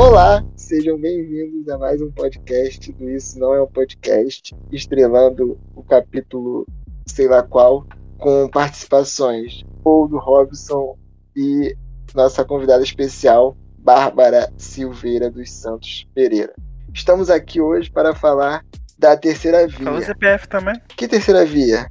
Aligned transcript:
Olá, 0.00 0.42
sejam 0.56 0.98
bem-vindos 0.98 1.68
a 1.68 1.76
mais 1.76 2.00
um 2.00 2.10
podcast 2.10 2.90
do 2.90 3.10
Isso 3.10 3.38
Não 3.38 3.52
É 3.52 3.62
um 3.62 3.66
Podcast, 3.66 4.56
estrelando 4.72 5.60
o 5.76 5.82
capítulo 5.82 6.66
sei 7.06 7.28
lá 7.28 7.42
qual, 7.42 7.86
com 8.16 8.48
participações 8.48 9.62
Paul 9.84 10.08
do 10.08 10.16
Robson 10.16 10.96
e 11.36 11.76
nossa 12.14 12.46
convidada 12.46 12.82
especial, 12.82 13.54
Bárbara 13.78 14.50
Silveira 14.56 15.30
dos 15.30 15.52
Santos 15.52 16.08
Pereira. 16.14 16.54
Estamos 16.94 17.28
aqui 17.28 17.60
hoje 17.60 17.90
para 17.90 18.14
falar 18.14 18.64
da 18.98 19.14
terceira 19.18 19.68
via. 19.68 19.84
Fala 19.84 19.98
o 19.98 20.02
CPF 20.02 20.48
também. 20.48 20.80
Que 20.96 21.06
terceira 21.06 21.44
via? 21.44 21.86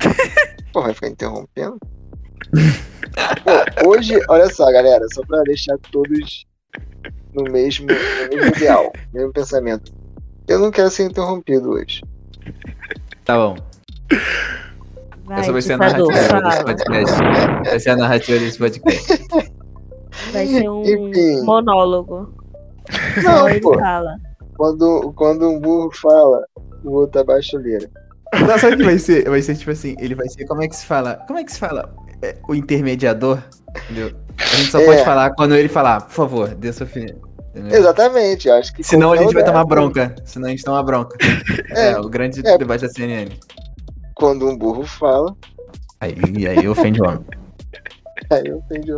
Pô, 0.72 0.80
vai 0.80 0.94
ficar 0.94 1.08
interrompendo? 1.08 1.76
Hoje, 3.86 4.18
olha 4.30 4.48
só, 4.48 4.64
galera, 4.72 5.04
só 5.12 5.20
para 5.26 5.42
deixar 5.42 5.76
todos 5.90 6.46
no 7.34 7.44
mesmo, 7.44 7.86
no 7.86 8.36
mesmo 8.36 8.56
ideal, 8.56 8.92
no 9.12 9.20
mesmo 9.20 9.32
pensamento. 9.32 9.92
Eu 10.48 10.58
não 10.58 10.70
quero 10.70 10.90
ser 10.90 11.04
interrompido 11.04 11.70
hoje. 11.70 12.02
Tá 13.24 13.36
bom. 13.36 13.56
Vai, 15.24 15.40
Essa 15.40 15.52
vai 15.52 15.62
ser 15.62 15.72
a 15.74 15.78
narrativa 15.78 16.08
desse 16.40 16.64
podcast. 16.64 17.18
Vai 17.64 17.80
ser 17.80 17.90
a 17.90 17.96
narrativa 17.96 18.38
desse 18.38 18.58
podcast. 18.58 19.26
Vai 20.32 20.46
ser 20.46 20.68
um 20.68 20.82
Enfim. 20.82 21.42
monólogo. 21.44 22.34
Não, 23.22 23.48
ele 23.48 23.60
pô. 23.60 23.78
fala. 23.78 24.16
Quando, 24.56 25.12
quando 25.16 25.48
um 25.48 25.58
burro 25.60 25.90
fala, 25.94 26.44
o 26.84 26.90
outro 26.92 27.20
abaixa 27.20 27.56
a. 27.58 27.88
Não, 28.46 28.58
sabe 28.58 28.74
o 28.74 28.78
que 28.78 28.84
vai 28.84 28.98
ser? 28.98 29.28
Vai 29.28 29.40
ser 29.42 29.54
tipo 29.56 29.70
assim, 29.70 29.94
ele 29.98 30.14
vai 30.14 30.28
ser, 30.28 30.44
como 30.46 30.62
é 30.62 30.68
que 30.68 30.76
se 30.76 30.84
fala? 30.86 31.16
Como 31.26 31.38
é 31.38 31.44
que 31.44 31.52
se 31.52 31.58
fala? 31.58 31.94
É, 32.22 32.36
o 32.48 32.54
intermediador, 32.54 33.38
entendeu? 33.84 34.10
A 34.38 34.56
gente 34.56 34.70
só 34.70 34.80
É. 34.80 34.86
pode 34.86 35.04
falar 35.04 35.30
quando 35.34 35.54
ele 35.54 35.68
falar, 35.68 36.02
por 36.02 36.12
favor, 36.12 36.48
dê 36.54 36.72
sua 36.72 36.86
opinião. 36.86 37.18
Entendeu? 37.54 37.78
Exatamente, 37.78 38.50
acho 38.50 38.74
que. 38.74 38.82
Senão 38.82 39.12
a 39.12 39.16
gente 39.16 39.34
vai 39.34 39.44
tomar 39.44 39.64
bronca. 39.64 40.14
Senão 40.24 40.48
a 40.48 40.50
gente 40.50 40.64
toma 40.64 40.82
bronca. 40.82 41.16
É, 41.74 41.92
É, 41.92 41.98
o 41.98 42.08
grande 42.08 42.46
é. 42.46 42.58
debate 42.58 42.82
da 42.82 42.88
CNN. 42.88 43.30
Quando 44.14 44.46
um 44.46 44.56
burro 44.56 44.84
fala, 44.84 45.34
Aí, 46.02 46.16
aí 46.48 46.68
ofende 46.68 47.00
o 47.00 47.04
homem. 47.04 47.24
aí 48.30 48.42
eu 48.44 48.58
entendi. 48.58 48.92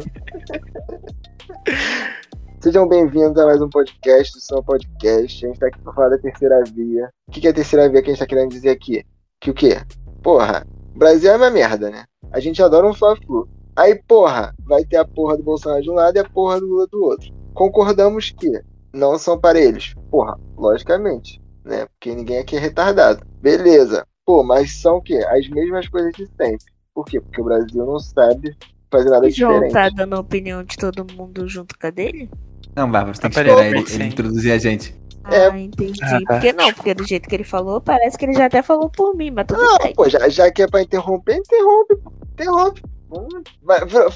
Sejam 2.61 2.89
bem-vindos 2.89 3.37
a 3.37 3.45
mais 3.45 3.61
um 3.61 3.69
podcast 3.69 4.33
do 4.33 4.41
São 4.41 4.63
Podcast. 4.63 5.45
A 5.45 5.49
gente 5.49 5.61
tá 5.61 5.67
aqui 5.67 5.79
pra 5.81 5.93
falar 5.93 6.09
da 6.09 6.19
terceira 6.19 6.63
via. 6.73 7.11
O 7.29 7.31
que 7.31 7.47
é 7.47 7.51
a 7.51 7.55
terceira 7.55 7.91
via 7.91 8.01
que 8.01 8.09
a 8.09 8.15
gente 8.15 8.21
tá 8.21 8.27
querendo 8.27 8.53
dizer 8.53 8.71
aqui? 8.71 9.05
Que 9.39 9.51
o 9.51 9.55
quê? 9.55 9.83
Porra, 10.23 10.67
o 10.95 10.99
Brasil 10.99 11.31
é 11.31 11.37
uma 11.37 11.51
merda, 11.51 11.91
né? 11.91 12.05
A 12.33 12.41
gente 12.41 12.63
adora 12.63 12.87
um 12.87 12.95
Fla-Flu. 12.95 13.47
Aí, 13.77 14.01
porra, 14.09 14.55
vai 14.65 14.83
ter 14.83 14.97
a 14.97 15.05
porra 15.05 15.37
do 15.37 15.43
Bolsonaro 15.43 15.83
de 15.83 15.91
um 15.91 15.95
lado 15.95 16.17
e 16.17 16.21
a 16.21 16.25
porra 16.25 16.59
do 16.59 16.67
Lula 16.67 16.87
do 16.91 17.05
outro. 17.05 17.29
Concordamos 17.55 18.31
que 18.31 18.51
não 18.93 19.19
são 19.19 19.39
parelhos. 19.39 19.95
Porra, 20.11 20.39
logicamente, 20.57 21.41
né? 21.65 21.87
Porque 21.87 22.15
ninguém 22.15 22.39
aqui 22.39 22.57
é 22.57 22.61
retardado. 22.61 23.25
Beleza. 23.41 24.07
Pô, 24.27 24.43
mas 24.43 24.81
são 24.81 24.97
o 24.97 25.03
quê? 25.03 25.17
As 25.29 25.49
mesmas 25.49 25.89
coisas 25.89 26.13
de 26.15 26.27
sempre. 26.37 26.65
Por 26.95 27.05
quê? 27.05 27.21
Porque 27.21 27.41
o 27.41 27.45
Brasil 27.45 27.85
não 27.85 27.99
sabe 27.99 28.57
fazer 28.91 29.11
nada 29.11 29.27
O 29.27 29.31
João 29.31 29.53
diferente. 29.55 29.73
tá 29.73 29.89
dando 29.91 30.15
a 30.17 30.21
opinião 30.21 30.63
de 30.63 30.77
todo 30.77 31.05
mundo 31.15 31.47
junto 31.49 31.79
com 31.79 31.87
a 31.87 31.91
dele? 31.91 32.31
Não, 32.77 32.91
Bárbara, 32.91 33.15
você 33.15 33.27
Ah, 33.27 33.29
esperar 33.29 33.57
peraí, 33.57 33.71
ele, 33.73 33.85
ele 33.93 34.05
introduzir 34.05 34.53
a 34.53 34.59
gente. 34.59 34.95
É. 35.31 35.47
Ah, 35.47 35.59
entendi. 35.59 36.01
Ah, 36.03 36.19
tá. 36.21 36.35
Porque 36.35 36.53
não, 36.53 36.73
porque 36.73 36.95
do 36.95 37.07
jeito 37.07 37.29
que 37.29 37.35
ele 37.35 37.45
falou, 37.45 37.81
parece 37.81 38.17
que 38.19 38.25
ele 38.25 38.35
já 38.35 38.47
até 38.47 38.63
falou 38.63 38.89
por 38.91 39.15
mim, 39.17 39.31
mas 39.31 39.47
tudo 39.47 39.61
Não, 39.61 39.79
bem. 39.79 39.95
pô, 39.95 40.09
já, 40.09 40.29
já 40.29 40.51
que 40.51 40.63
é 40.63 40.67
pra 40.67 40.83
interromper, 40.83 41.37
interrompe, 41.37 41.97
pô. 41.97 42.13
Interrompe. 42.33 42.83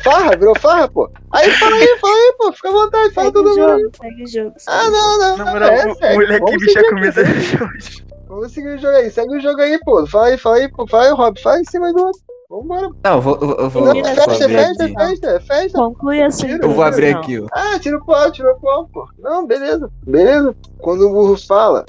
Farra, 0.03 0.36
virou 0.36 0.55
farra, 0.58 0.89
pô. 0.89 1.11
Aí 1.33 1.50
fala 1.53 1.77
aí, 1.77 1.98
fala 1.98 2.14
aí, 2.14 2.34
pô. 2.39 2.53
Fica 2.53 2.69
à 2.69 2.72
vontade, 2.72 3.14
fala 3.14 3.27
Segue 3.27 3.39
o 3.39 3.42
todo 3.44 3.56
mundo. 3.56 3.81
jogo, 3.81 3.91
segue 4.00 4.22
o 4.22 4.27
jogo. 4.27 4.55
Ah, 4.67 4.91
não, 4.91 5.19
não, 5.19 5.36
Na 5.36 5.44
não. 5.44 5.53
moral, 5.53 5.70
é, 5.70 6.12
o 6.12 6.14
moleque 6.14 6.41
Vamos 6.41 6.61
bicha 6.61 6.72
seguir 6.72 6.86
a 6.86 6.91
camisa 6.91 7.25
de 7.25 7.31
hoje. 7.64 8.06
Vamos 8.28 8.53
seguir 8.53 8.69
o 8.69 8.78
jogo 8.78 8.97
aí. 8.97 9.11
Segue 9.11 9.36
o 9.36 9.41
jogo 9.41 9.61
aí, 9.61 9.78
pô. 9.84 10.06
Fala 10.06 10.27
aí, 10.27 10.39
fala 10.39 10.56
aí, 10.56 10.69
pô. 10.69 10.86
Fala 10.86 11.05
aí, 11.05 11.12
Rob. 11.12 11.41
Fala 11.41 11.61
em 11.61 11.64
cima 11.64 11.93
do 11.93 12.04
outro. 12.06 12.21
Vambora. 12.50 12.88
Não, 13.04 13.15
eu 13.15 13.21
vou, 13.21 13.34
eu, 13.37 13.71
vou, 13.71 13.84
Não, 13.84 14.04
festa, 14.04 14.49
festa, 14.49 14.88
festa, 14.88 15.41
festa. 15.41 15.78
Conclui 15.78 16.22
a 16.22 16.31
sua 16.31 16.49
Eu 16.49 16.70
vou 16.70 16.82
abrir 16.82 17.15
aqui, 17.15 17.38
ó. 17.41 17.47
Ah, 17.53 17.78
tira 17.78 17.99
o 17.99 18.05
pau, 18.06 18.32
tira 18.32 18.50
o 18.50 18.60
pau, 18.60 18.88
pô. 18.91 19.06
Não, 19.19 19.47
beleza. 19.47 19.91
Beleza. 20.06 20.56
Quando 20.78 21.03
o 21.09 21.12
burro 21.12 21.37
fala, 21.37 21.84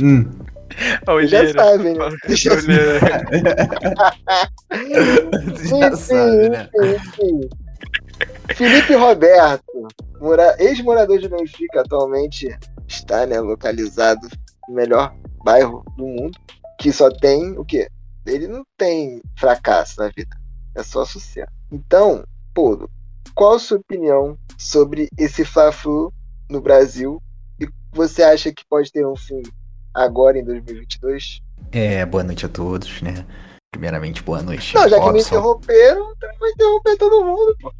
Hum. 0.00 0.24
A 1.06 1.26
já 1.26 1.38
olheira. 1.40 1.52
sabe, 1.62 1.84
né? 1.94 2.10
Já 2.36 2.52
olheira. 2.52 3.00
Já 5.68 5.96
sabe, 5.96 6.48
né? 6.50 6.68
enfim, 6.94 7.40
enfim. 7.40 7.48
Felipe 8.54 8.94
Roberto, 8.94 9.88
mora- 10.20 10.56
ex-morador 10.58 11.18
de 11.18 11.28
Benfica, 11.28 11.80
atualmente 11.80 12.48
está 12.86 13.26
né, 13.26 13.40
localizado 13.40 14.26
no 14.68 14.74
melhor 14.74 15.14
bairro 15.44 15.84
do 15.96 16.06
mundo, 16.06 16.38
que 16.78 16.92
só 16.92 17.08
tem 17.10 17.56
o 17.58 17.64
quê? 17.64 17.88
Ele 18.26 18.46
não 18.48 18.62
tem 18.76 19.20
fracasso 19.38 20.00
na 20.00 20.08
vida, 20.08 20.36
é 20.74 20.82
só 20.82 21.04
sucesso. 21.04 21.50
Então, 21.70 22.24
Polo, 22.54 22.90
qual 23.34 23.54
a 23.54 23.58
sua 23.58 23.78
opinião 23.78 24.36
sobre 24.56 25.08
esse 25.16 25.44
Fla-Flu 25.44 26.12
no 26.50 26.60
Brasil? 26.60 27.22
E 27.60 27.68
você 27.92 28.22
acha 28.22 28.52
que 28.52 28.64
pode 28.68 28.90
ter 28.90 29.06
um 29.06 29.16
fim 29.16 29.42
agora 29.94 30.38
em 30.38 30.44
2022? 30.44 31.40
É, 31.72 32.04
boa 32.06 32.22
noite 32.24 32.46
a 32.46 32.48
todos, 32.48 33.00
né? 33.02 33.24
Primeiramente, 33.70 34.22
boa 34.22 34.42
noite. 34.42 34.74
Não, 34.74 34.88
já 34.88 34.96
que 34.96 35.02
me 35.02 35.10
Robson. 35.12 35.28
interromperam, 35.28 36.12
então 36.16 36.28
eu 36.30 36.38
vou 36.38 36.48
interromper 36.48 36.96
todo 36.96 37.24
mundo, 37.24 37.56
pô. 37.60 37.72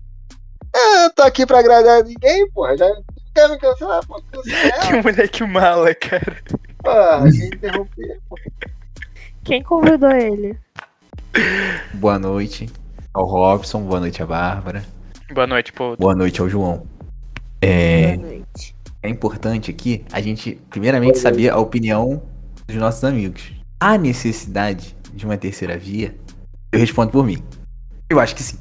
É, 0.74 1.06
eu 1.06 1.10
tô 1.14 1.22
aqui 1.22 1.46
pra 1.46 1.60
agradar 1.60 2.04
ninguém, 2.04 2.48
pô. 2.50 2.76
Já 2.76 2.86
não 2.88 3.02
quer 3.34 3.48
me 3.48 3.58
cancelar, 3.58 4.06
pô. 4.06 4.22
Cancela, 4.30 4.72
Que 4.86 4.92
moleque 5.02 5.44
mala, 5.44 5.94
cara. 5.94 6.36
pô. 6.82 7.20
Me 7.24 7.46
interromper, 7.46 8.20
pô. 8.28 8.36
Quem 9.44 9.62
convidou 9.62 10.10
ele? 10.10 10.58
Boa 11.94 12.18
noite 12.18 12.68
ao 13.14 13.24
Robson, 13.24 13.80
boa 13.82 14.00
noite 14.00 14.22
a 14.22 14.26
Bárbara, 14.26 14.84
Boa 15.32 15.46
noite, 15.46 15.72
pô. 15.72 15.96
boa 15.96 16.14
noite 16.14 16.40
ao 16.40 16.48
João. 16.48 16.86
É, 17.62 18.16
Boa 18.16 18.28
noite. 18.28 18.46
É 19.02 19.08
importante 19.08 19.70
aqui 19.70 20.04
a 20.12 20.20
gente, 20.20 20.60
primeiramente, 20.70 21.18
saber 21.18 21.50
a 21.50 21.58
opinião 21.58 22.22
dos 22.66 22.76
nossos 22.76 23.04
amigos. 23.04 23.52
Há 23.80 23.96
necessidade 23.96 24.96
de 25.12 25.24
uma 25.24 25.36
terceira 25.36 25.78
via? 25.78 26.16
Eu 26.72 26.80
respondo 26.80 27.12
por 27.12 27.24
mim. 27.24 27.42
Eu 28.10 28.18
acho 28.18 28.34
que 28.34 28.42
sim. 28.42 28.58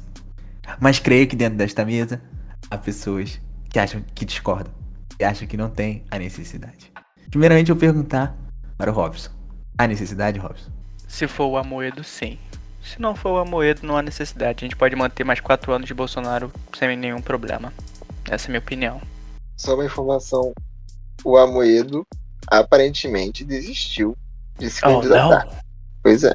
Mas 0.80 0.98
creio 0.98 1.26
que 1.26 1.34
dentro 1.34 1.58
desta 1.58 1.84
mesa 1.84 2.22
há 2.70 2.78
pessoas 2.78 3.40
que 3.68 3.78
acham 3.78 4.02
que 4.14 4.24
discordam. 4.24 4.72
E 5.18 5.24
acham 5.24 5.48
que 5.48 5.56
não 5.56 5.68
tem 5.68 6.04
a 6.10 6.18
necessidade. 6.18 6.92
Primeiramente, 7.30 7.70
eu 7.70 7.74
vou 7.74 7.80
perguntar 7.80 8.36
para 8.76 8.90
o 8.90 8.94
Robson. 8.94 9.30
Há 9.76 9.86
necessidade, 9.86 10.38
Robson? 10.38 10.70
Se 11.08 11.26
for 11.26 11.46
o 11.46 11.56
Amoedo, 11.56 12.04
sim. 12.04 12.38
Se 12.80 13.00
não 13.00 13.16
for 13.16 13.32
o 13.32 13.38
Amoedo, 13.38 13.84
não 13.84 13.96
há 13.96 14.02
necessidade. 14.02 14.64
A 14.64 14.66
gente 14.66 14.76
pode 14.76 14.94
manter 14.94 15.24
mais 15.24 15.40
quatro 15.40 15.72
anos 15.72 15.88
de 15.88 15.94
Bolsonaro 15.94 16.52
sem 16.78 16.96
nenhum 16.96 17.20
problema. 17.20 17.72
Essa 18.30 18.46
é 18.46 18.48
a 18.48 18.50
minha 18.50 18.60
opinião. 18.60 19.00
Só 19.58 19.74
uma 19.74 19.84
informação. 19.84 20.52
O 21.24 21.36
Amoedo 21.36 22.06
aparentemente 22.46 23.44
desistiu 23.44 24.16
de 24.58 24.70
se 24.70 24.80
Oh, 24.84 24.94
candidatar. 25.00 25.44
não. 25.46 25.52
Pois 26.02 26.24
é. 26.24 26.32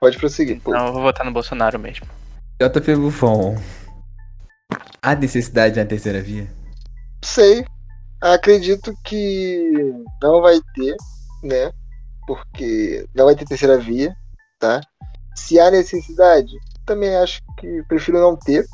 Pode 0.00 0.16
prosseguir, 0.18 0.60
pô. 0.60 0.70
Não, 0.72 0.86
eu 0.86 0.92
vou 0.92 1.02
votar 1.02 1.26
no 1.26 1.32
Bolsonaro 1.32 1.78
mesmo. 1.78 2.06
JP 2.62 2.94
Buffon. 2.96 3.56
Há 5.02 5.14
necessidade 5.14 5.74
de 5.74 5.80
uma 5.80 5.86
terceira 5.86 6.20
via? 6.22 6.46
sei. 7.24 7.64
Acredito 8.20 8.92
que 9.04 9.70
não 10.20 10.40
vai 10.42 10.58
ter, 10.74 10.96
né? 11.44 11.70
Porque 12.26 13.06
não 13.14 13.26
vai 13.26 13.36
ter 13.36 13.44
terceira 13.44 13.78
via, 13.78 14.12
tá? 14.58 14.80
Se 15.36 15.58
há 15.60 15.70
necessidade, 15.70 16.50
também 16.84 17.14
acho 17.14 17.40
que 17.58 17.80
prefiro 17.88 18.20
não 18.20 18.36
ter, 18.36 18.66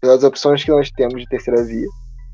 pelas 0.00 0.22
opções 0.22 0.62
que 0.62 0.70
nós 0.70 0.88
temos 0.92 1.20
de 1.20 1.28
terceira 1.28 1.64
via. 1.64 1.86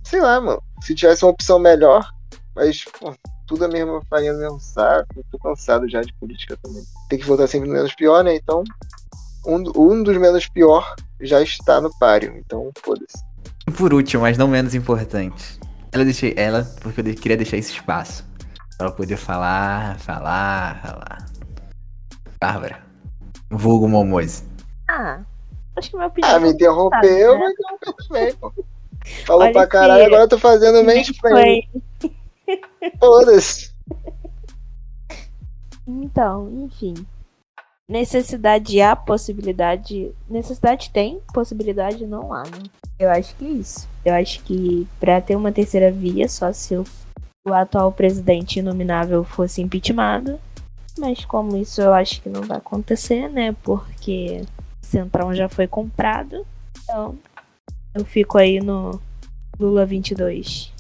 Sei 0.04 0.20
lá, 0.20 0.40
mano. 0.40 0.62
Se 0.82 0.94
tivesse 0.94 1.24
uma 1.24 1.30
opção 1.30 1.58
melhor, 1.58 2.08
mas, 2.54 2.84
pô, 2.84 3.14
tudo 3.46 3.64
a 3.64 3.69
mesma 3.69 4.00
farinha 4.08 4.32
do 4.32 4.40
mesmo 4.40 4.60
saco. 4.60 5.06
Eu 5.16 5.25
tô 5.31 5.38
cansado 5.38 5.88
já 5.88 6.00
de 6.00 6.12
política 6.14 6.56
também. 6.62 6.82
Tem 7.08 7.19
que 7.19 7.26
votar 7.26 7.49
sempre 7.49 7.69
no 7.69 7.75
menos 7.75 7.94
pior, 7.94 8.25
né? 8.25 8.34
Então, 8.34 8.64
um, 9.46 9.62
um 9.76 10.02
dos 10.02 10.16
menos 10.16 10.49
pior 10.49 10.94
já 11.20 11.40
está 11.43 11.81
no 11.81 11.90
páreo. 11.99 12.37
Então, 12.37 12.70
foda-se. 12.82 13.25
E 13.66 13.70
por 13.70 13.93
último, 13.94 14.22
mas 14.22 14.37
não 14.37 14.49
menos 14.49 14.75
importante. 14.75 15.58
Ela 15.93 16.04
deixei 16.04 16.34
ela 16.37 16.64
porque 16.81 17.00
eu 17.00 17.14
queria 17.14 17.37
deixar 17.37 17.56
esse 17.56 17.72
espaço. 17.72 18.25
Pra 18.76 18.87
ela 18.87 18.96
poder 18.96 19.16
falar, 19.16 19.99
falar, 20.00 20.81
falar. 20.81 21.26
Bárbara. 22.40 22.82
Vulgo 23.50 23.87
Momose. 23.87 24.44
Ah, 24.88 25.20
acho 25.76 25.90
que 25.90 25.96
minha 25.96 26.08
opinião. 26.08 26.34
Ah, 26.34 26.40
me 26.40 26.49
interrompeu, 26.49 27.34
né? 27.34 27.38
mas 27.38 27.52
interrompeu 27.52 27.93
também, 28.08 28.34
pô. 28.37 28.52
Falou 29.26 29.43
Olha 29.43 29.52
pra 29.52 29.66
caralho, 29.66 30.04
agora 30.04 30.22
eu 30.22 30.28
tô 30.28 30.38
fazendo 30.38 30.84
mansplaining. 30.84 31.69
Foda-se. 32.99 33.72
Então, 35.87 36.49
enfim. 36.64 36.94
necessidade 37.88 38.81
há 38.81 38.94
possibilidade. 38.94 40.12
Necessidade 40.28 40.90
tem, 40.90 41.20
possibilidade 41.32 42.06
não 42.06 42.32
há, 42.32 42.43
né? 42.44 42.62
Eu 42.99 43.10
acho 43.10 43.34
que 43.37 43.44
é 43.44 43.49
isso. 43.49 43.88
Eu 44.04 44.14
acho 44.14 44.43
que 44.44 44.87
pra 45.00 45.20
ter 45.20 45.37
uma 45.37 45.52
terceira 45.52 45.90
via, 45.90 46.28
só 46.28 46.52
se 46.52 46.76
o, 46.76 46.84
o 47.46 47.52
atual 47.52 47.90
presidente 47.93 48.60
inominável 48.60 49.25
fosse 49.25 49.60
impeachmentado. 49.60 50.38
Mas 50.99 51.25
como 51.25 51.56
isso 51.56 51.81
eu 51.81 51.93
acho 51.93 52.20
que 52.20 52.28
não 52.28 52.43
vai 52.43 52.58
acontecer, 52.58 53.28
né? 53.28 53.56
Porque 53.62 54.43
o 54.82 54.87
Centrão 54.87 55.34
já 55.34 55.49
foi 55.49 55.66
comprado. 55.66 56.46
Então, 56.82 57.19
eu 57.94 58.04
fico 58.04 58.38
aí 58.38 58.60
no 58.60 59.00
Lula 59.58 59.84
22. 59.86 60.72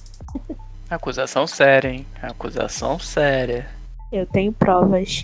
Acusação 0.88 1.46
séria, 1.46 1.88
hein? 1.88 2.06
Acusação 2.20 2.98
séria. 2.98 3.66
Eu 4.12 4.26
tenho 4.26 4.52
provas. 4.52 5.22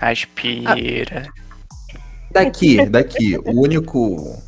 Aspira. 0.00 1.28
Daqui, 2.30 2.84
daqui, 2.86 3.36
o 3.38 3.60
único. 3.60 4.38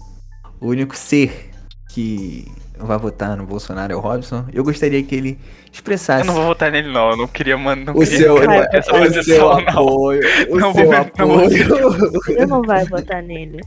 O 0.60 0.68
único 0.68 0.96
ser 0.96 1.50
que 1.90 2.50
vai 2.78 2.96
votar 2.98 3.36
no 3.36 3.46
Bolsonaro 3.46 3.92
é 3.92 3.96
o 3.96 4.00
Robson. 4.00 4.46
Eu 4.52 4.64
gostaria 4.64 5.02
que 5.02 5.14
ele 5.14 5.38
expressasse 5.72 6.20
Eu 6.22 6.26
não 6.26 6.34
vou 6.34 6.44
votar 6.46 6.70
nele, 6.72 6.90
não. 6.90 7.10
Eu 7.10 7.16
não 7.16 7.28
queria, 7.28 7.56
mano. 7.56 7.84
Não 7.84 7.94
o 7.94 7.98
queria 8.00 8.16
seu, 8.18 8.36
essa 8.72 8.90
o 8.92 8.98
posição, 8.98 9.22
seu 9.24 9.40
não. 9.48 9.58
apoio. 9.58 10.20
O 10.50 10.58
Não 10.58 10.72
seu 10.74 10.84
vou- 10.86 10.94
não 11.18 11.28
vou- 11.28 11.44
apoio. 11.44 12.20
Ele 12.28 12.46
não 12.46 12.62
vai 12.62 12.84
votar 12.86 13.22
nele. 13.22 13.60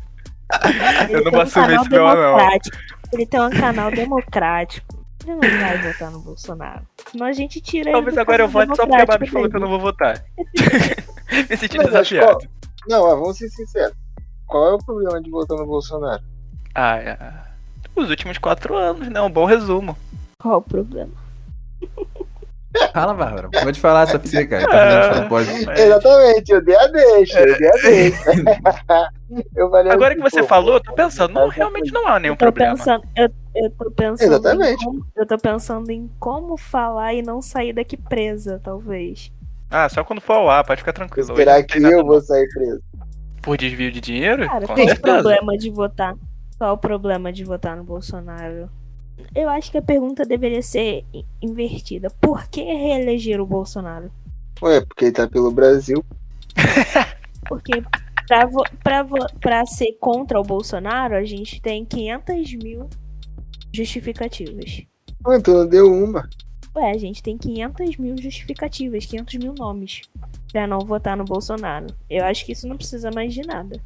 Eu 1.09 1.23
não 1.23 1.31
vou 1.31 1.39
um 1.39 1.43
assumir 1.43 1.67
canal 1.67 1.81
esse 1.81 1.89
meu, 1.89 2.03
não. 2.03 2.37
Ele 3.13 3.25
tem 3.25 3.39
um 3.39 3.49
canal 3.49 3.91
democrático. 3.91 4.97
Ele 5.25 5.35
não 5.35 5.59
vai 5.59 5.77
votar 5.77 6.11
no 6.11 6.19
Bolsonaro. 6.19 6.81
Senão 7.11 7.25
a 7.25 7.33
gente 7.33 7.59
tira 7.59 7.91
Talvez 7.91 8.15
ele 8.15 8.15
do 8.15 8.21
agora 8.21 8.43
eu 8.43 8.47
vote 8.47 8.75
só 8.75 8.85
porque 8.87 9.01
a 9.01 9.05
Babi 9.05 9.27
falou 9.27 9.49
que 9.49 9.55
eu 9.55 9.59
não 9.59 9.69
vou 9.69 9.79
votar. 9.79 10.23
Me 11.49 11.57
senti 11.57 11.77
mas 11.77 11.87
desafiado. 11.87 12.47
Não, 12.87 13.03
mas 13.03 13.19
vamos 13.19 13.37
ser 13.37 13.49
sinceros. 13.49 13.95
Qual 14.45 14.69
é 14.69 14.73
o 14.75 14.77
problema 14.77 15.21
de 15.21 15.29
votar 15.29 15.57
no 15.57 15.65
Bolsonaro? 15.65 16.23
Ah, 16.73 16.97
é. 16.97 17.17
Os 17.95 18.09
últimos 18.09 18.37
quatro 18.37 18.75
anos, 18.75 19.09
né? 19.09 19.19
Um 19.21 19.29
bom 19.29 19.45
resumo. 19.45 19.97
Qual 20.39 20.59
o 20.59 20.61
problema? 20.61 21.11
Fala, 22.93 23.13
Bárbara. 23.13 23.49
Pode 23.49 23.79
falar 23.79 24.03
essa 24.03 24.19
pra 24.19 24.29
você, 24.29 24.45
cara. 24.45 24.67
Tá 24.67 25.27
pode. 25.27 25.49
É. 25.49 25.85
Exatamente, 25.85 26.51
eu 26.51 26.61
dei 26.63 26.75
a 26.75 26.87
deixa, 26.87 27.39
eu 27.39 27.57
dei 27.57 27.67
a 27.67 27.71
deixa. 27.73 28.31
eu 29.55 29.69
falei 29.69 29.91
Agora 29.91 30.13
assim, 30.13 30.23
que 30.23 30.29
você 30.29 30.41
pô, 30.41 30.47
falou, 30.47 30.73
eu 30.75 30.79
tô 30.81 30.93
pensando, 30.93 31.33
não, 31.33 31.47
realmente 31.47 31.91
não 31.91 32.07
há 32.07 32.19
nenhum 32.19 32.33
Eu 32.33 32.37
tô 32.37 32.45
problema. 32.45 32.75
pensando, 32.75 33.03
eu, 33.15 33.29
eu 33.55 33.69
tô 33.71 33.91
pensando 33.91 34.33
Exatamente. 34.33 34.81
Em 34.81 34.85
como, 34.85 35.05
eu 35.15 35.25
tô 35.25 35.37
pensando 35.37 35.91
em 35.91 36.11
como 36.19 36.57
falar 36.57 37.13
e 37.13 37.21
não 37.21 37.41
sair 37.41 37.73
daqui 37.73 37.97
presa, 37.97 38.59
talvez. 38.63 39.31
Ah, 39.69 39.89
só 39.89 40.03
quando 40.03 40.21
for 40.21 40.33
ao 40.33 40.49
ar, 40.49 40.63
pode 40.65 40.81
ficar 40.81 40.93
tranquilo. 40.93 41.33
Hoje 41.33 41.41
Esperar 41.41 41.63
que 41.63 41.79
tem 41.79 41.91
eu 41.91 42.05
vou 42.05 42.21
sair 42.21 42.47
preso. 42.49 42.81
Por 43.41 43.57
desvio 43.57 43.91
de 43.91 44.01
dinheiro? 44.01 44.47
Cara, 44.47 44.65
certeza. 44.65 44.95
problema 45.01 45.57
de 45.57 45.69
votar? 45.69 46.15
Qual 46.57 46.73
o 46.73 46.77
problema 46.77 47.31
de 47.31 47.43
votar 47.43 47.75
no 47.75 47.83
Bolsonaro? 47.83 48.69
Eu 49.35 49.49
acho 49.49 49.71
que 49.71 49.77
a 49.77 49.81
pergunta 49.81 50.25
deveria 50.25 50.61
ser 50.61 51.05
invertida. 51.41 52.09
Por 52.21 52.47
que 52.47 52.61
reeleger 52.61 53.39
o 53.39 53.45
Bolsonaro? 53.45 54.11
Ué, 54.61 54.81
porque 54.81 55.05
ele 55.05 55.11
tá 55.11 55.27
pelo 55.27 55.51
Brasil. 55.51 56.03
Porque 57.47 57.81
pra, 58.27 58.45
vo 58.45 58.63
pra, 58.83 59.03
vo 59.03 59.17
pra 59.39 59.65
ser 59.65 59.93
contra 59.99 60.39
o 60.39 60.43
Bolsonaro, 60.43 61.15
a 61.15 61.23
gente 61.23 61.61
tem 61.61 61.85
500 61.85 62.53
mil 62.55 62.89
justificativas. 63.73 64.81
Ué, 65.25 65.39
tu 65.39 65.53
não 65.53 65.67
deu 65.67 65.93
uma. 65.93 66.27
Ué, 66.75 66.91
a 66.91 66.97
gente 66.97 67.23
tem 67.23 67.37
500 67.37 67.97
mil 67.97 68.15
justificativas, 68.21 69.05
500 69.05 69.35
mil 69.35 69.53
nomes 69.53 70.01
pra 70.51 70.67
não 70.67 70.79
votar 70.79 71.15
no 71.15 71.23
Bolsonaro. 71.23 71.87
Eu 72.09 72.25
acho 72.25 72.45
que 72.45 72.51
isso 72.51 72.67
não 72.67 72.75
precisa 72.75 73.09
mais 73.11 73.33
de 73.33 73.41
nada. 73.41 73.81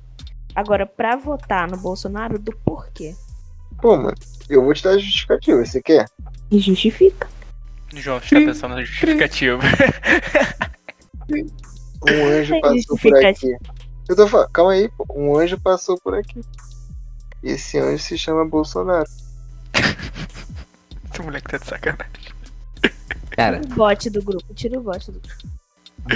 Agora, 0.56 0.86
pra 0.86 1.16
votar 1.16 1.70
no 1.70 1.78
Bolsonaro, 1.78 2.38
do 2.38 2.52
porquê? 2.66 3.16
Pô, 3.82 3.98
mano, 3.98 4.16
eu 4.50 4.64
vou 4.64 4.74
te 4.74 4.84
dar 4.84 4.92
a 4.92 4.98
justificativa, 4.98 5.66
você 5.66 5.82
quer? 5.82 6.06
E 6.52 6.60
justifica. 6.60 7.28
João 7.94 8.20
fica 8.22 8.42
pensando 8.42 8.76
na 8.76 8.84
justificativa. 8.84 9.62
Um 12.04 12.26
anjo 12.26 12.60
passou 12.62 12.98
por 12.98 13.26
aqui. 13.26 13.56
Eu 14.10 14.16
tô 14.16 14.28
falando, 14.28 14.50
calma 14.50 14.72
aí, 14.72 14.90
pô. 14.90 15.06
Um 15.16 15.38
anjo 15.38 15.60
passou 15.60 16.00
por 16.04 16.16
aqui. 16.16 16.42
E 17.44 17.52
esse 17.52 17.78
anjo 17.78 18.04
se 18.04 18.18
chama 18.18 18.44
Bolsonaro. 18.44 19.08
Esse 21.14 21.22
moleque 21.22 21.48
tá 21.48 21.58
de 21.58 21.66
sacanagem. 21.66 22.12
Cara, 23.30 23.62
O 23.64 23.76
bot 23.76 24.10
do 24.10 24.24
grupo, 24.24 24.54
tira 24.54 24.80
o 24.80 24.84
bot 24.84 25.12
do 25.12 25.20
grupo. 25.20 25.48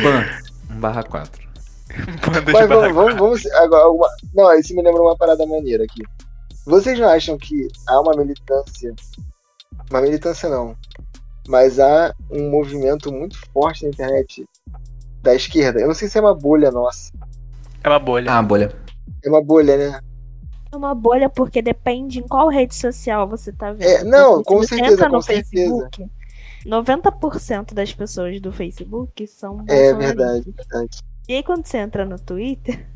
ban 0.01 0.25
1 0.71 0.79
barra 0.79 1.03
4. 1.03 1.47
Banda 2.25 2.41
de 2.41 2.51
Mas 2.51 2.67
vamos, 2.67 2.93
vamos, 2.93 3.15
vamos 3.15 3.45
agora, 3.53 3.89
uma, 3.89 4.09
não, 4.33 4.53
isso 4.59 4.75
me 4.75 4.81
lembra 4.81 5.01
uma 5.01 5.15
parada 5.15 5.45
maneira 5.45 5.83
aqui. 5.83 6.01
Vocês 6.65 6.99
não 6.99 7.07
acham 7.07 7.37
que 7.37 7.67
há 7.87 7.99
uma 8.01 8.15
militância, 8.15 8.93
uma 9.89 10.01
militância 10.01 10.49
não, 10.49 10.75
mas 11.47 11.79
há 11.79 12.13
um 12.29 12.49
movimento 12.49 13.11
muito 13.11 13.37
forte 13.53 13.83
na 13.83 13.89
internet 13.89 14.45
da 15.21 15.35
esquerda? 15.35 15.79
Eu 15.79 15.87
não 15.87 15.93
sei 15.93 16.07
se 16.07 16.17
é 16.17 16.21
uma 16.21 16.33
bolha 16.33 16.71
nossa, 16.71 17.11
É 17.83 17.89
uma 17.89 17.99
bolha. 17.99 18.31
Ah, 18.33 18.41
bolha. 18.41 18.75
é 19.23 19.29
uma 19.29 19.43
bolha, 19.43 19.77
né? 19.77 19.99
É 20.71 20.75
uma 20.75 20.93
bolha 20.95 21.29
porque 21.29 21.61
depende 21.61 22.19
em 22.19 22.27
qual 22.27 22.49
rede 22.49 22.75
social 22.75 23.27
você 23.27 23.51
tá 23.53 23.71
vendo. 23.71 23.87
É, 23.87 24.03
não, 24.03 24.43
com 24.43 24.61
certeza, 24.63 24.93
entra 24.93 25.07
no 25.07 25.15
com 25.15 25.21
certeza. 25.21 25.89
Facebook, 25.89 26.09
90% 26.65 27.73
das 27.73 27.93
pessoas 27.93 28.41
do 28.41 28.51
Facebook 28.51 29.27
são 29.27 29.63
É 29.69 29.93
verdade, 29.93 30.51
verdade. 30.51 30.97
E 31.29 31.35
aí 31.35 31.43
quando 31.43 31.65
você 31.65 31.77
entra 31.77 32.05
no 32.05 32.19
Twitter, 32.19 32.87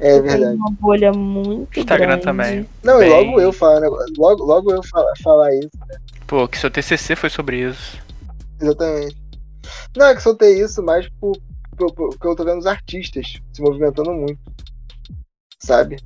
É 0.00 0.12
tem 0.12 0.22
verdade. 0.22 0.56
uma 0.56 0.70
bolha 0.70 1.12
muito 1.12 1.80
Instagram 1.80 2.06
grande. 2.06 2.22
também. 2.22 2.68
Não, 2.84 3.02
e 3.02 3.08
Bem- 3.08 3.26
logo 3.26 3.40
eu 3.40 3.52
falar, 3.52 3.80
né? 3.80 3.88
logo, 4.16 4.44
logo 4.44 4.72
eu 4.72 4.82
falar, 4.84 5.12
falar 5.22 5.52
isso, 5.54 5.70
Pô, 6.26 6.46
que 6.46 6.58
seu 6.58 6.70
TCC 6.70 7.16
foi 7.16 7.30
sobre 7.30 7.68
isso. 7.68 7.98
exatamente. 8.60 9.16
Não, 9.96 10.06
é 10.06 10.14
que 10.14 10.22
soltei 10.22 10.60
isso 10.62 10.82
mais 10.82 11.08
por, 11.20 11.32
por- 11.76 12.16
eu 12.22 12.36
tô 12.36 12.44
vendo 12.44 12.58
os 12.58 12.66
artistas 12.66 13.38
se 13.52 13.60
movimentando 13.62 14.12
muito, 14.12 14.38
sabe? 15.60 15.96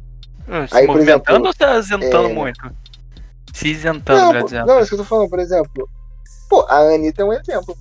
Ah, 0.48 0.66
Se 0.66 0.76
Aí, 0.76 0.86
movimentando 0.86 1.46
exemplo, 1.48 1.68
ou 1.70 1.78
se 1.78 1.78
isentando 1.86 2.28
é- 2.28 2.32
muito? 2.32 2.70
Se 3.52 3.68
isentando, 3.68 4.20
Não, 4.32 4.40
pô, 4.40 4.44
dizendo. 4.46 4.66
não, 4.66 4.78
isso 4.80 4.88
que 4.88 4.94
eu 4.94 4.98
tô 4.98 5.04
falando, 5.04 5.28
por 5.28 5.38
exemplo. 5.38 5.88
Pô, 6.48 6.62
a 6.68 6.78
Anitta 6.94 7.22
é 7.22 7.24
um 7.24 7.32
exemplo. 7.32 7.76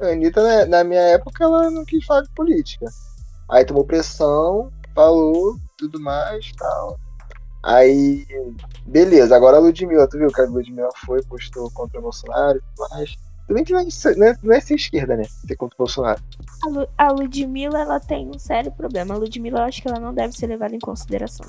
A 0.00 0.06
Anitta, 0.06 0.42
né, 0.44 0.64
na 0.66 0.84
minha 0.84 1.00
época, 1.00 1.42
ela 1.44 1.68
não 1.70 1.84
quis 1.84 2.04
falar 2.04 2.22
de 2.22 2.30
política. 2.34 2.86
Aí 3.50 3.64
tomou 3.64 3.84
pressão, 3.84 4.70
falou, 5.02 5.56
tudo 5.76 6.00
mais 6.00 6.50
tal. 6.58 6.98
Aí, 7.62 8.26
beleza, 8.84 9.36
agora 9.36 9.56
a 9.56 9.60
Ludmilla, 9.60 10.08
tu 10.08 10.18
viu 10.18 10.28
que 10.32 10.40
a 10.40 10.44
Ludmilla 10.44 10.88
foi, 11.06 11.22
postou 11.22 11.70
contra 11.70 12.00
o 12.00 12.02
Bolsonaro 12.02 12.58
e 12.58 12.60
tudo 12.60 12.88
mais. 12.90 13.16
Tudo 13.46 13.54
bem 13.54 13.64
que 13.64 13.72
não 13.72 13.80
é, 13.80 13.90
ser- 13.90 14.16
não 14.16 14.26
é, 14.26 14.36
não 14.42 14.54
é 14.54 14.60
ser 14.60 14.74
esquerda, 14.74 15.16
né? 15.16 15.22
Ser 15.24 15.56
contra 15.56 15.76
o 15.76 15.78
Bolsonaro. 15.78 16.20
A, 16.64 16.68
Lu- 16.68 16.88
a 16.98 17.12
Ludmilla, 17.12 17.80
ela 17.80 18.00
tem 18.00 18.28
um 18.28 18.38
sério 18.38 18.72
problema. 18.72 19.14
A 19.14 19.18
Ludmilla, 19.18 19.60
eu 19.60 19.64
acho 19.64 19.80
que 19.80 19.88
ela 19.88 20.00
não 20.00 20.12
deve 20.12 20.32
ser 20.36 20.48
levada 20.48 20.74
em 20.74 20.80
consideração. 20.80 21.46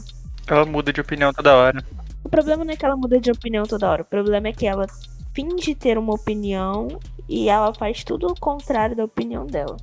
Ela 0.47 0.65
muda 0.65 0.93
de 0.93 1.01
opinião 1.01 1.33
toda 1.33 1.55
hora. 1.55 1.83
O 2.23 2.29
problema 2.29 2.63
não 2.63 2.73
é 2.73 2.75
que 2.77 2.85
ela 2.85 2.95
muda 2.95 3.19
de 3.19 3.31
opinião 3.31 3.65
toda 3.65 3.89
hora. 3.89 4.01
O 4.03 4.05
problema 4.05 4.47
é 4.47 4.53
que 4.53 4.67
ela 4.67 4.85
finge 5.33 5.73
ter 5.73 5.97
uma 5.97 6.13
opinião 6.13 6.87
e 7.27 7.49
ela 7.49 7.73
faz 7.73 8.03
tudo 8.03 8.27
o 8.27 8.39
contrário 8.39 8.95
da 8.95 9.05
opinião 9.05 9.45
dela. 9.45 9.77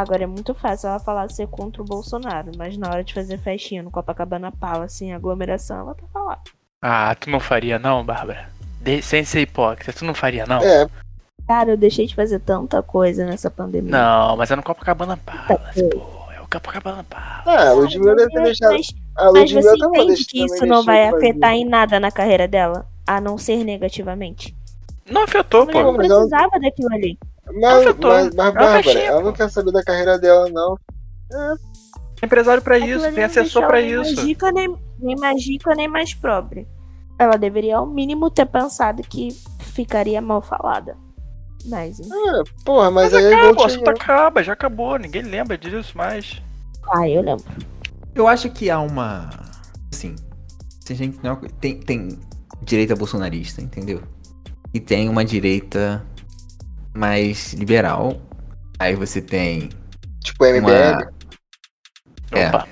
Agora 0.00 0.24
é 0.24 0.26
muito 0.26 0.54
fácil 0.54 0.88
ela 0.88 0.98
falar 0.98 1.28
ser 1.30 1.46
contra 1.48 1.82
o 1.82 1.84
Bolsonaro, 1.84 2.52
mas 2.56 2.74
na 2.78 2.88
hora 2.88 3.04
de 3.04 3.12
fazer 3.12 3.36
festinha 3.38 3.82
no 3.82 3.90
Copacabana 3.90 4.50
Palace, 4.50 5.04
em 5.04 5.12
aglomeração, 5.12 5.80
ela 5.80 5.94
tá 5.94 6.20
lá. 6.22 6.38
Ah, 6.80 7.14
tu 7.14 7.28
não 7.28 7.38
faria 7.38 7.78
não, 7.78 8.02
Bárbara? 8.02 8.48
De- 8.80 9.02
sem 9.02 9.24
ser 9.24 9.42
hipócrita, 9.42 9.92
tu 9.92 10.04
não 10.06 10.14
faria 10.14 10.46
não? 10.46 10.58
É, 10.62 10.86
Cara, 11.46 11.70
eu 11.72 11.76
deixei 11.76 12.06
de 12.06 12.14
fazer 12.14 12.38
tanta 12.38 12.82
coisa 12.82 13.26
nessa 13.26 13.50
pandemia. 13.50 13.90
Não, 13.90 14.36
mas 14.38 14.50
é 14.50 14.56
no 14.56 14.62
Copacabana 14.62 15.18
Palace, 15.18 15.82
pô. 15.90 15.98
É 16.34 16.40
o 16.40 16.46
Copacabana 16.48 17.04
Palace. 17.04 17.42
ah, 17.48 17.68
a 17.68 17.72
Ludmilla 17.74 18.14
deve 18.16 18.30
ter 18.30 18.38
Mas- 18.40 18.58
deixado. 18.58 18.72
mas, 18.72 18.86
A 19.18 19.32
mas 19.32 19.50
você 19.52 19.76
também 19.76 20.02
entende 20.04 20.24
que 20.24 20.44
isso 20.44 20.64
não 20.64 20.82
vai 20.82 21.08
afetar 21.08 21.52
em 21.52 21.64
nada 21.66 22.00
na 22.00 22.10
carreira 22.10 22.48
dela? 22.48 22.86
A 23.06 23.20
não 23.20 23.36
ser 23.36 23.64
negativamente. 23.64 24.56
Não 25.10 25.24
afetou, 25.24 25.66
pô. 25.66 25.82
não 25.82 25.94
precisava 25.96 26.58
daquilo 26.60 26.94
ali. 26.94 27.18
Mas, 27.54 27.86
afetou. 27.86 28.10
mas, 28.10 28.34
mas 28.34 28.36
É 28.36 28.40
uma 28.40 28.52
Bárbara, 28.52 28.98
ela 29.00 29.22
não 29.22 29.32
quer 29.32 29.50
saber 29.50 29.72
da 29.72 29.82
carreira 29.82 30.18
dela, 30.18 30.48
não. 30.50 30.76
Tem 32.16 32.26
empresário 32.26 32.62
pra 32.62 32.76
Aquilo 32.76 32.96
isso, 32.96 33.06
ali 33.06 33.14
tem 33.14 33.24
assessor 33.24 33.66
pra 33.66 33.80
isso. 33.80 34.02
Nem 34.02 34.14
mais 34.14 34.18
rica, 34.26 34.52
nem, 34.52 34.76
nem 34.98 35.16
mais 35.16 35.46
rica, 35.46 35.74
nem 35.74 35.88
mais 35.88 36.14
pobre. 36.14 36.68
Ela 37.18 37.36
deveria, 37.36 37.76
ao 37.78 37.86
mínimo, 37.86 38.30
ter 38.30 38.46
pensado 38.46 39.02
que 39.02 39.28
ficaria 39.58 40.20
mal 40.20 40.40
falada. 40.40 40.96
Mas. 41.66 42.00
Ah, 42.10 42.42
porra, 42.64 42.90
mas, 42.90 43.12
Mas 43.12 43.14
aí 43.14 43.24
é 43.24 43.28
igual 43.28 43.40
acaba, 43.40 43.52
o 43.52 43.56
tinha- 43.56 43.66
assunto 43.66 43.88
acaba, 43.88 44.42
já 44.42 44.52
acabou, 44.54 44.98
ninguém 44.98 45.22
lembra 45.22 45.58
disso 45.58 45.96
mais. 45.96 46.40
ah, 46.90 47.08
eu 47.08 47.20
lembro. 47.22 47.44
Eu 48.14 48.26
acho 48.26 48.50
que 48.50 48.70
há 48.70 48.80
uma. 48.80 49.28
Assim. 49.92 50.14
Tem, 51.60 51.78
tem 51.78 52.18
direita 52.62 52.96
bolsonarista, 52.96 53.60
entendeu? 53.62 54.02
E 54.74 54.80
tem 54.80 55.08
uma 55.08 55.24
direita 55.24 56.04
mais 56.94 57.52
liberal. 57.54 58.20
Aí 58.78 58.94
você 58.94 59.20
tem 59.20 59.68
Tipo, 60.24 60.44
MBL. 60.44 60.60
uma. 60.70 61.12
É. 62.32 62.48
Opa. 62.48 62.68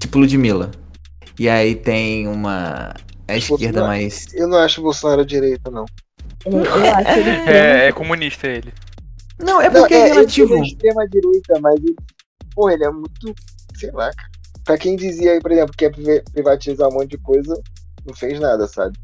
tipo 0.00 0.18
Ludmilla. 0.18 0.70
E 1.38 1.48
aí 1.48 1.74
tem 1.74 2.26
uma. 2.28 2.94
A 3.28 3.36
esquerda 3.36 3.80
Bolsonaro- 3.80 3.86
mais. 3.86 4.26
Eu 4.34 4.48
não 4.48 4.58
acho 4.58 4.80
o 4.80 4.84
Bolsonaro 4.84 5.24
direita, 5.24 5.70
não. 5.70 5.84
Ele- 6.44 6.56
eu 6.56 6.94
acho 6.94 7.18
ele 7.18 7.30
É, 7.50 7.86
é 7.88 7.92
comunista 7.92 8.46
ele. 8.46 8.72
Não, 9.38 9.60
é 9.60 9.70
Não, 9.70 9.80
porque 9.80 9.94
é, 9.94 10.06
ele- 10.06 10.14
relativo. 10.14 10.54
Ele 10.54 10.62
é 10.62 10.66
extrema 10.66 11.08
direita, 11.08 11.60
mas 11.60 11.74
ele. 11.76 11.96
Pô, 12.54 12.68
ele 12.70 12.84
é 12.84 12.90
muito. 12.90 13.34
Sei 13.76 13.90
lá, 13.92 14.10
cara. 14.12 14.28
Pra 14.64 14.78
quem 14.78 14.94
dizia 14.94 15.32
aí, 15.32 15.40
por 15.40 15.50
exemplo, 15.50 15.74
que 15.76 15.84
ia 15.84 15.90
priva- 15.90 16.22
privatizar 16.32 16.88
um 16.88 16.92
monte 16.94 17.10
de 17.10 17.18
coisa, 17.18 17.60
não 18.06 18.14
fez 18.14 18.38
nada, 18.38 18.66
sabe? 18.68 18.96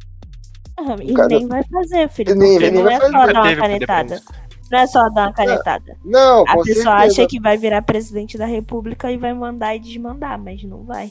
Ah, 0.78 0.96
E 1.02 1.12
cara- 1.12 1.28
nem 1.28 1.46
vai 1.48 1.62
fazer, 1.64 2.08
filho. 2.08 2.34
Nem- 2.36 2.58
nem 2.58 2.70
não 2.70 2.84
vai 2.84 2.94
é 2.94 3.00
fazer. 3.00 3.12
só 3.12 3.26
dar 3.26 3.42
uma 3.42 3.56
canetada. 3.56 4.22
Não 4.70 4.78
é 4.78 4.86
só 4.86 5.08
dar 5.08 5.26
uma 5.28 5.32
canetada. 5.32 5.96
Não, 6.04 6.42
A 6.42 6.56
pessoa 6.58 6.64
certeza. 6.64 6.90
acha 6.90 7.26
que 7.26 7.40
vai 7.40 7.56
virar 7.56 7.82
presidente 7.82 8.36
da 8.38 8.46
república 8.46 9.10
e 9.10 9.16
vai 9.16 9.32
mandar 9.34 9.74
e 9.74 9.78
desmandar, 9.80 10.38
mas 10.40 10.62
não 10.64 10.84
vai. 10.84 11.10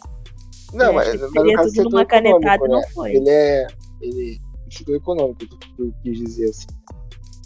Não, 0.74 0.86
Eu 0.88 0.94
mas, 0.94 1.08
acho 1.10 1.18
que 1.18 1.24
mas 1.24 1.32
seria 1.34 1.58
tudo 1.84 1.90
numa 1.90 2.06
canetada 2.06 2.66
e 2.66 2.70
não 2.70 2.80
né? 2.80 2.88
foi. 2.94 3.16
Ele 3.16 3.30
é. 3.30 3.68
Ele 4.02 4.40
é 4.70 4.72
setor 4.74 4.96
econômico, 4.96 5.40
que 5.40 5.82
eu 5.82 5.92
quis 6.04 6.18
dizer 6.20 6.50
assim. 6.50 6.68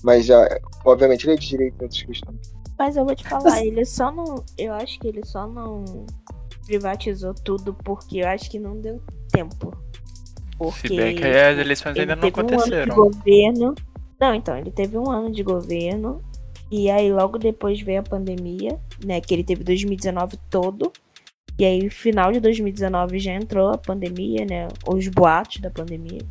Mas 0.03 0.25
já, 0.25 0.47
obviamente, 0.85 1.25
ele 1.25 1.33
é 1.33 1.37
de 1.37 1.47
direita 1.47 1.77
em 1.79 1.83
outras 1.83 2.01
questões. 2.03 2.39
Mas 2.77 2.97
eu 2.97 3.05
vou 3.05 3.15
te 3.15 3.27
falar, 3.27 3.63
ele 3.63 3.85
só 3.85 4.11
não. 4.11 4.43
Eu 4.57 4.73
acho 4.73 4.99
que 4.99 5.07
ele 5.07 5.21
só 5.25 5.47
não 5.47 5.85
privatizou 6.65 7.33
tudo 7.33 7.73
porque 7.83 8.17
eu 8.19 8.27
acho 8.27 8.49
que 8.49 8.59
não 8.59 8.79
deu 8.81 8.99
tempo. 9.31 9.71
Porque 10.61 10.89
Se 10.89 10.95
bem 10.95 11.15
que 11.15 11.25
as 11.25 11.57
eleições 11.57 11.95
ele 11.95 12.01
ainda 12.01 12.15
não 12.15 12.21
teve 12.21 12.39
um 12.39 12.41
ano 12.41 12.49
de 12.49 12.55
aconteceram. 12.55 12.95
governo. 12.95 13.75
Não, 14.19 14.35
então, 14.35 14.55
ele 14.55 14.69
teve 14.69 14.95
um 14.95 15.09
ano 15.09 15.31
de 15.31 15.41
governo. 15.41 16.21
E 16.71 16.89
aí 16.89 17.11
logo 17.11 17.39
depois 17.39 17.81
veio 17.81 18.01
a 18.01 18.03
pandemia, 18.03 18.79
né? 19.03 19.19
Que 19.19 19.33
ele 19.33 19.43
teve 19.43 19.63
2019 19.63 20.37
todo. 20.51 20.91
E 21.57 21.65
aí, 21.65 21.89
final 21.89 22.31
de 22.31 22.39
2019 22.39 23.19
já 23.19 23.33
entrou 23.33 23.69
a 23.69 23.77
pandemia, 23.77 24.45
né? 24.45 24.67
Os 24.87 25.07
boatos 25.07 25.57
da 25.57 25.71
pandemia. 25.71 26.21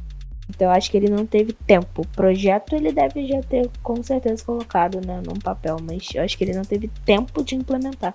Então 0.49 0.69
eu 0.69 0.73
acho 0.73 0.91
que 0.91 0.97
ele 0.97 1.11
não 1.11 1.27
teve 1.27 1.53
tempo. 1.53 2.03
O 2.03 2.07
projeto 2.07 2.75
ele 2.75 2.93
deve 2.93 3.27
já 3.27 3.41
ter 3.43 3.69
com 3.83 4.01
certeza 4.03 4.45
colocado 4.45 5.05
né, 5.05 5.21
num 5.27 5.39
papel, 5.39 5.77
mas 5.83 6.09
eu 6.15 6.23
acho 6.23 6.39
que 6.39 6.45
ele 6.45 6.55
não 6.55 6.65
teve 6.65 6.89
tempo 7.05 7.43
de 7.45 7.55
implementar. 7.57 8.15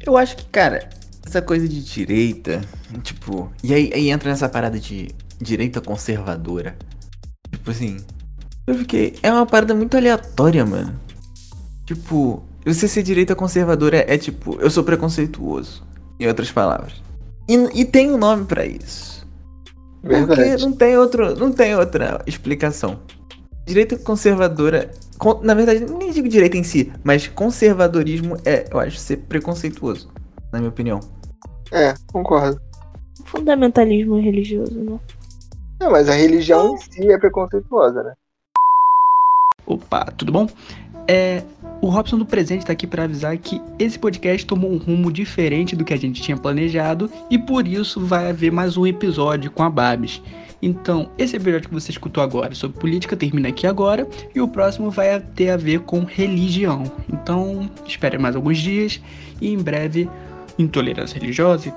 Eu 0.00 0.16
acho 0.16 0.36
que, 0.36 0.44
cara, 0.46 0.88
essa 1.26 1.42
coisa 1.42 1.66
de 1.68 1.82
direita, 1.82 2.60
tipo. 3.02 3.50
E 3.62 3.74
aí, 3.74 3.90
aí 3.92 4.10
entra 4.10 4.30
nessa 4.30 4.48
parada 4.48 4.78
de 4.78 5.08
direita 5.40 5.80
conservadora. 5.80 6.76
Tipo 7.50 7.70
assim. 7.70 7.98
Eu 8.66 8.74
fiquei. 8.76 9.14
É 9.22 9.30
uma 9.32 9.46
parada 9.46 9.74
muito 9.74 9.96
aleatória, 9.96 10.64
mano. 10.66 10.98
Tipo, 11.84 12.42
você 12.64 12.88
ser 12.88 13.02
direita 13.02 13.34
conservadora 13.36 14.04
é, 14.12 14.18
tipo, 14.18 14.56
eu 14.60 14.70
sou 14.70 14.82
preconceituoso. 14.82 15.84
Em 16.18 16.26
outras 16.26 16.50
palavras. 16.50 16.94
E, 17.48 17.54
e 17.80 17.84
tem 17.84 18.10
um 18.10 18.16
nome 18.16 18.44
pra 18.46 18.64
isso. 18.66 19.24
Porque 20.02 20.24
Verdade. 20.24 20.64
não 20.64 20.72
tem, 20.72 20.96
outro, 20.96 21.36
não 21.36 21.52
tem 21.52 21.76
outra 21.76 22.22
explicação. 22.26 23.00
Direita 23.66 23.96
conservadora. 23.98 24.90
con- 25.18 25.40
na 25.42 25.52
verdade, 25.54 25.84
nem 25.84 26.10
digo 26.10 26.28
direita 26.28 26.56
em 26.56 26.62
si, 26.62 26.92
mas 27.04 27.26
conservadorismo 27.28 28.36
é, 28.44 28.64
eu 28.70 28.78
acho, 28.78 28.96
ser 28.98 29.18
preconceituoso. 29.18 30.08
Na 30.52 30.58
minha 30.58 30.70
opinião. 30.70 31.00
É, 31.72 31.94
concordo. 32.12 32.60
Fundamentalismo 33.24 34.20
religioso, 34.20 34.78
né? 34.78 34.98
Não, 35.78 35.90
mas 35.90 36.08
a 36.08 36.14
religião 36.14 36.74
em 36.74 36.78
si 36.78 37.12
é 37.12 37.18
preconceituosa, 37.18 38.02
né? 38.02 38.14
Opa, 39.66 40.04
tudo 40.16 40.32
bom? 40.32 40.48
É, 41.08 41.42
o 41.82 41.88
Robson 41.88 42.18
do 42.18 42.24
Presente 42.24 42.60
está 42.60 42.72
aqui 42.72 42.86
para 42.86 43.04
avisar 43.04 43.36
que 43.36 43.60
esse 43.78 43.98
podcast 43.98 44.46
tomou 44.46 44.72
um 44.72 44.78
rumo 44.78 45.12
diferente 45.12 45.76
do 45.76 45.84
que 45.84 45.92
a 45.92 45.98
gente 45.98 46.22
tinha 46.22 46.36
planejado 46.36 47.10
e 47.30 47.38
por 47.38 47.66
isso 47.68 48.00
vai 48.00 48.30
haver 48.30 48.50
mais 48.50 48.76
um 48.76 48.86
episódio 48.86 49.50
com 49.50 49.62
a 49.62 49.70
Babs. 49.70 50.22
Então, 50.62 51.10
esse 51.18 51.36
episódio 51.36 51.68
que 51.68 51.74
você 51.74 51.90
escutou 51.90 52.22
agora 52.22 52.54
sobre 52.54 52.78
política 52.78 53.14
termina 53.14 53.48
aqui 53.48 53.66
agora 53.66 54.08
e 54.34 54.40
o 54.40 54.48
próximo 54.48 54.90
vai 54.90 55.20
ter 55.20 55.50
a 55.50 55.56
ver 55.56 55.80
com 55.80 56.00
religião. 56.00 56.84
Então, 57.12 57.70
espere 57.86 58.16
mais 58.16 58.34
alguns 58.34 58.58
dias 58.58 59.00
e 59.40 59.52
em 59.52 59.58
breve 59.58 60.08
intolerância 60.58 61.20
religiosa 61.20 61.68
e 61.68 61.72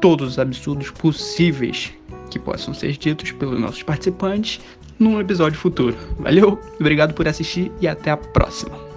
todos 0.00 0.28
os 0.28 0.38
absurdos 0.38 0.90
possíveis 0.90 1.92
que 2.30 2.38
possam 2.38 2.72
ser 2.72 2.96
ditos 2.96 3.32
pelos 3.32 3.60
nossos 3.60 3.82
participantes 3.82 4.60
num 4.98 5.20
episódio 5.20 5.58
futuro. 5.58 5.96
Valeu, 6.18 6.58
obrigado 6.78 7.14
por 7.14 7.26
assistir 7.26 7.70
e 7.80 7.88
até 7.88 8.10
a 8.10 8.16
próxima. 8.16 8.89